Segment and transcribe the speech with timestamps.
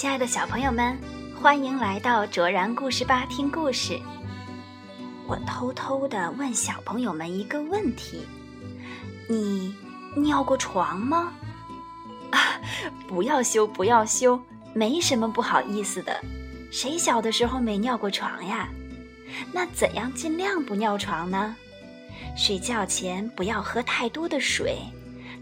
[0.00, 0.98] 亲爱的小朋友们，
[1.42, 4.00] 欢迎来到卓然故事吧听故事。
[5.26, 8.26] 我偷偷的问小朋友们一个问题：
[9.28, 9.74] 你
[10.16, 11.34] 尿过床吗？
[12.32, 12.38] 啊，
[13.06, 14.40] 不要羞，不要羞，
[14.72, 16.18] 没什么不好意思的。
[16.72, 18.70] 谁小的时候没尿过床呀？
[19.52, 21.54] 那怎样尽量不尿床呢？
[22.38, 24.78] 睡觉前不要喝太多的水，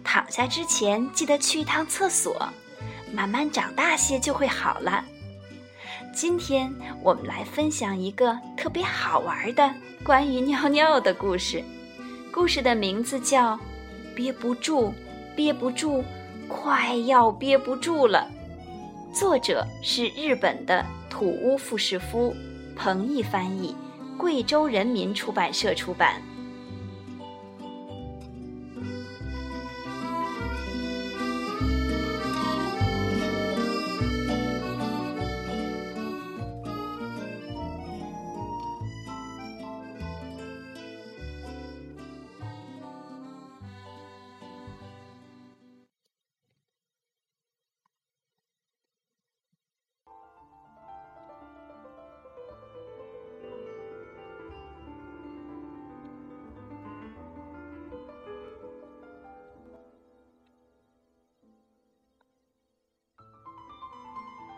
[0.02, 2.36] 躺下之前记得去一趟厕所。
[3.12, 5.04] 慢慢长大些就会好了。
[6.12, 6.72] 今天
[7.02, 9.72] 我们来分享一个特别好玩的
[10.02, 11.62] 关于尿尿的故事。
[12.32, 13.54] 故事的名字叫
[14.14, 14.92] 《憋不住，
[15.34, 16.04] 憋不住，
[16.48, 18.28] 快要憋不住了》。
[19.18, 22.34] 作者是日本的土屋富士夫，
[22.76, 23.74] 彭毅翻译，
[24.16, 26.22] 贵州人民出版社出版。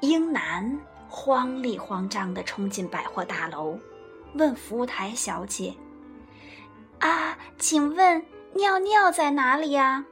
[0.01, 3.79] 英男慌里慌张地冲进百货大楼，
[4.35, 5.75] 问服务台小姐
[7.01, 10.07] ：“啊，请问尿尿在哪里呀？”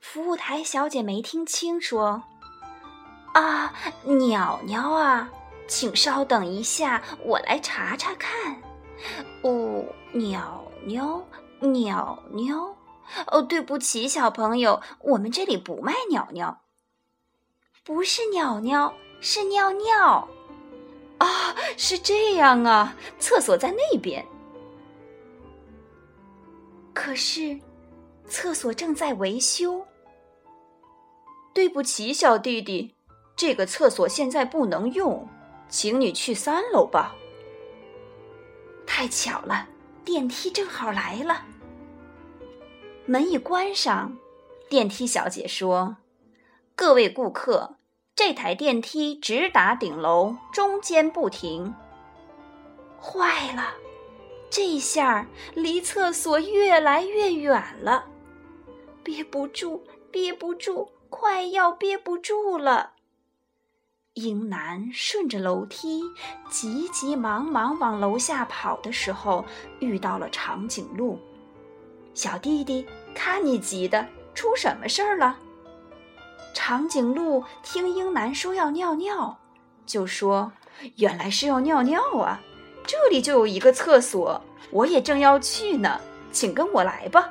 [0.00, 2.24] 服务台小姐没听清，说
[3.34, 3.72] ：“啊，
[4.04, 5.30] 尿尿啊，
[5.68, 8.56] 请稍等一下，我来查查看。
[9.42, 11.24] 哦，尿尿，
[11.60, 12.76] 尿尿。
[13.28, 16.62] 哦，对不起，小朋友，我们这里不卖尿尿。”
[17.84, 20.26] 不是尿尿，是尿尿，
[21.18, 22.96] 啊，是这样啊！
[23.18, 24.24] 厕所在那边，
[26.94, 27.60] 可是
[28.26, 29.86] 厕所正在维修。
[31.52, 32.94] 对不起，小弟弟，
[33.36, 35.28] 这个厕所现在不能用，
[35.68, 37.14] 请你去三楼吧。
[38.86, 39.68] 太巧了，
[40.06, 41.44] 电梯正好来了。
[43.04, 44.16] 门一关上，
[44.70, 45.98] 电梯小姐说。
[46.76, 47.76] 各位顾客，
[48.16, 51.72] 这台电梯直达顶楼，中间不停。
[53.00, 53.74] 坏了，
[54.50, 55.24] 这下
[55.54, 58.06] 离厕所越来越远了，
[59.04, 62.94] 憋不住，憋不住，快要憋不住了。
[64.14, 66.02] 英男顺着楼梯
[66.50, 69.44] 急急忙忙往楼下跑的时候，
[69.78, 71.20] 遇到了长颈鹿。
[72.14, 72.84] 小弟弟，
[73.14, 75.38] 看你急的，出什么事儿了？
[76.54, 79.36] 长颈鹿听英男说要尿尿，
[79.84, 80.52] 就说
[80.96, 82.40] ：“原来是要尿尿啊！
[82.86, 86.00] 这里就有一个厕所，我也正要去呢，
[86.30, 87.30] 请跟我来吧。”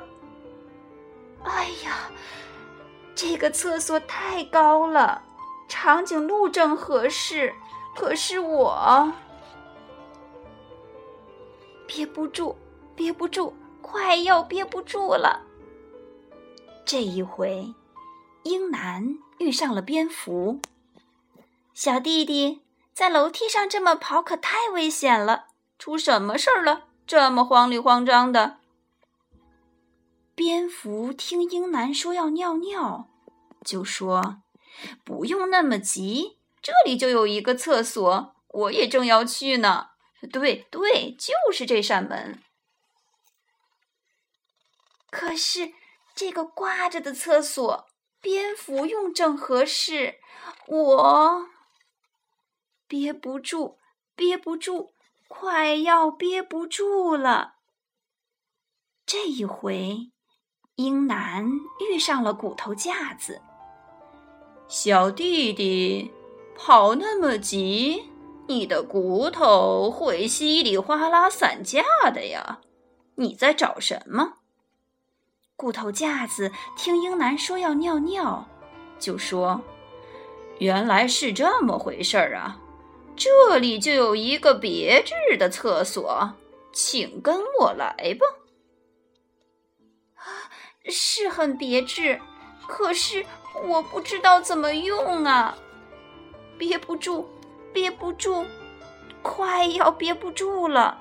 [1.42, 2.10] 哎呀，
[3.14, 5.22] 这个厕所太高了，
[5.68, 7.52] 长颈鹿正合适，
[7.96, 9.12] 可是我
[11.86, 12.54] 憋不住，
[12.94, 15.40] 憋不住，快要憋不住了。
[16.84, 17.74] 这一回。
[18.44, 20.60] 英男遇上了蝙蝠，
[21.72, 22.62] 小弟弟
[22.92, 25.46] 在楼梯上这么跑可太危险了，
[25.78, 26.88] 出什么事儿了？
[27.06, 28.58] 这么慌里慌张的。
[30.34, 33.08] 蝙蝠听英男说要尿尿，
[33.64, 34.42] 就说
[35.04, 39.88] ：“不用那么急，这里就有一个厕所，我也正要去呢。
[40.30, 42.42] 对对，就是这扇门。
[45.10, 45.72] 可是
[46.14, 47.86] 这个挂着的厕所。”
[48.24, 50.14] 蝙蝠用正合适，
[50.66, 51.46] 我
[52.88, 53.76] 憋不住，
[54.16, 54.92] 憋不住，
[55.28, 57.56] 快要憋不住了。
[59.04, 60.10] 这一回，
[60.76, 61.46] 英男
[61.86, 63.42] 遇上了骨头架子。
[64.68, 66.10] 小弟弟，
[66.56, 68.10] 跑那么急，
[68.48, 72.62] 你的骨头会稀里哗啦散架的呀！
[73.16, 74.38] 你在找什么？
[75.64, 78.46] 骨头架子听英男说要尿尿，
[78.98, 79.62] 就说
[80.60, 82.60] ：“原来是这么回事儿啊！
[83.16, 86.34] 这里就有一个别致的厕所，
[86.70, 88.26] 请跟我来吧。”，
[90.92, 92.20] 是很别致，
[92.68, 93.24] 可是
[93.66, 95.56] 我不知道怎么用啊！
[96.58, 97.24] 憋不住，
[97.72, 98.44] 憋不住，
[99.22, 101.00] 快要憋不住了。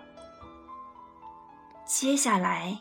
[1.85, 2.77] 接下来。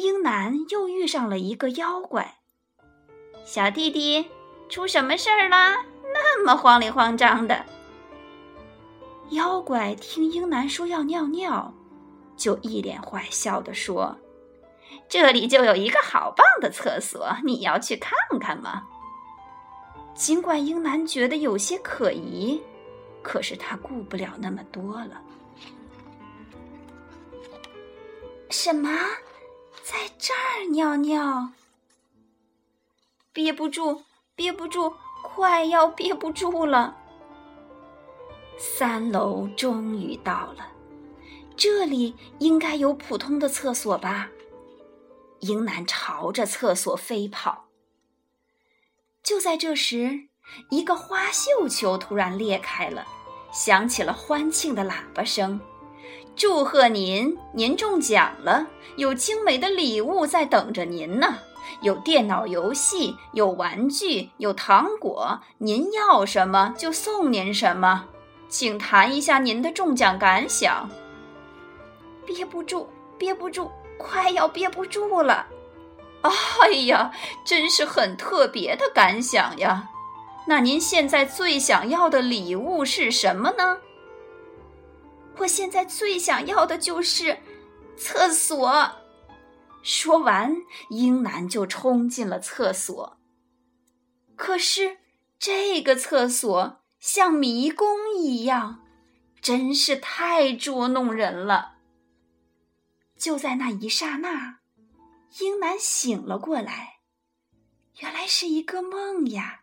[0.00, 2.38] 英男又遇上了一个妖怪。
[3.44, 4.26] 小弟弟，
[4.68, 5.84] 出什么事儿啦？
[6.12, 7.64] 那么慌里慌张的？
[9.30, 11.72] 妖怪听英男说要尿尿，
[12.36, 14.18] 就一脸坏笑的说
[15.08, 18.82] ：“这里就有一个好棒的厕所，你要去看看吗？”
[20.14, 22.60] 尽管英男觉得有些可疑，
[23.22, 25.22] 可是他顾不了那么多了。
[28.50, 28.90] 什么，
[29.90, 31.50] 在这儿尿尿？
[33.32, 34.04] 憋不住，
[34.36, 36.96] 憋不住，快要憋不住了！
[38.56, 40.70] 三楼终于到了，
[41.56, 44.30] 这里应该有普通的厕所吧？
[45.40, 47.64] 英男朝着厕所飞跑。
[49.24, 50.28] 就在这时，
[50.70, 53.04] 一个花绣球突然裂开了，
[53.52, 55.60] 响起了欢庆的喇叭声。
[56.40, 58.66] 祝贺您，您中奖了！
[58.96, 61.36] 有精美的礼物在等着您呢，
[61.82, 68.06] 有电脑游戏，有玩具，有糖果，您要什么就送您什么。
[68.48, 70.88] 请谈一下您的中奖感想。
[72.24, 72.88] 憋不住，
[73.18, 75.46] 憋不住，快要憋不住了！
[76.22, 77.12] 哎呀，
[77.44, 79.86] 真是很特别的感想呀！
[80.46, 83.76] 那您现在最想要的礼物是什么呢？
[85.40, 87.38] 我现在最想要的就是
[87.96, 88.92] 厕所。
[89.82, 90.54] 说完，
[90.90, 93.18] 英男就冲进了厕所。
[94.36, 94.98] 可是，
[95.38, 98.84] 这个厕所像迷宫一样，
[99.40, 101.76] 真是太捉弄人了。
[103.16, 104.58] 就在那一刹那，
[105.38, 106.98] 英男醒了过来，
[108.00, 109.62] 原来是一个梦呀！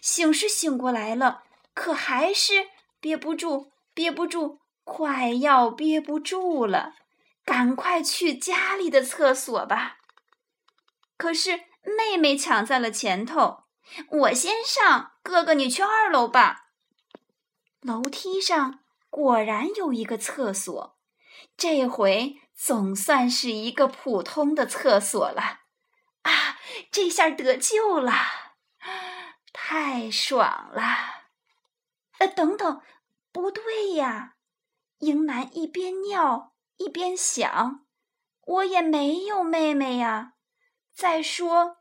[0.00, 1.42] 醒是醒过来了，
[1.74, 2.68] 可还是
[3.00, 4.61] 憋不住，憋不住。
[4.94, 6.96] 快要憋不住了，
[7.46, 9.96] 赶快去家里的厕所吧。
[11.16, 13.64] 可是妹妹抢在了前头，
[14.10, 16.66] 我先上，哥哥你去二楼吧。
[17.80, 20.98] 楼梯上果然有一个厕所，
[21.56, 25.60] 这回总算是一个普通的厕所了。
[26.20, 26.58] 啊，
[26.90, 28.12] 这下得救了，
[29.54, 30.82] 太爽了！
[32.18, 32.82] 呃，等等，
[33.32, 34.34] 不对呀。
[35.02, 37.84] 英男一边尿一边想
[38.46, 40.34] ：“我也没有妹妹呀。
[40.94, 41.78] 再说，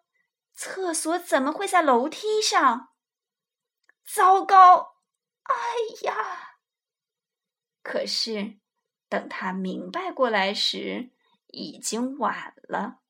[0.55, 2.95] 厕所怎么会在楼梯上？
[4.03, 4.95] 糟糕！
[5.43, 5.53] 哎
[6.01, 6.57] 呀！
[7.83, 8.57] 可是，
[9.07, 11.11] 等他明白过来时，
[11.49, 13.00] 已经晚了。